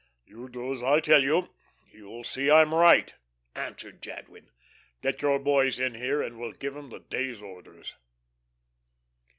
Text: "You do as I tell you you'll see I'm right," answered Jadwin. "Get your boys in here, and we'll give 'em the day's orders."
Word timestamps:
"You 0.25 0.49
do 0.49 0.73
as 0.73 0.81
I 0.81 0.99
tell 0.99 1.21
you 1.21 1.51
you'll 1.91 2.23
see 2.23 2.49
I'm 2.49 2.73
right," 2.73 3.13
answered 3.53 4.01
Jadwin. 4.01 4.49
"Get 5.03 5.21
your 5.21 5.37
boys 5.37 5.79
in 5.79 5.93
here, 5.93 6.23
and 6.23 6.39
we'll 6.39 6.53
give 6.53 6.75
'em 6.75 6.89
the 6.89 7.01
day's 7.01 7.39
orders." 7.39 7.93